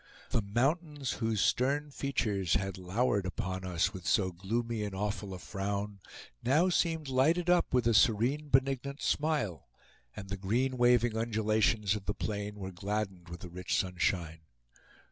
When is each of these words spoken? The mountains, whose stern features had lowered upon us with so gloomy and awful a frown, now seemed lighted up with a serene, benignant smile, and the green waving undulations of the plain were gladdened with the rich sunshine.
The 0.31 0.41
mountains, 0.41 1.11
whose 1.11 1.41
stern 1.41 1.91
features 1.91 2.55
had 2.55 2.79
lowered 2.79 3.27
upon 3.27 3.63
us 3.63 3.93
with 3.93 4.07
so 4.07 4.31
gloomy 4.31 4.81
and 4.83 4.95
awful 4.95 5.31
a 5.31 5.37
frown, 5.37 5.99
now 6.43 6.69
seemed 6.69 7.07
lighted 7.07 7.51
up 7.51 7.71
with 7.71 7.85
a 7.85 7.93
serene, 7.93 8.49
benignant 8.49 9.03
smile, 9.03 9.67
and 10.15 10.29
the 10.29 10.37
green 10.37 10.77
waving 10.77 11.15
undulations 11.15 11.93
of 11.95 12.07
the 12.07 12.15
plain 12.15 12.55
were 12.55 12.71
gladdened 12.71 13.29
with 13.29 13.41
the 13.41 13.49
rich 13.51 13.77
sunshine. 13.77 14.39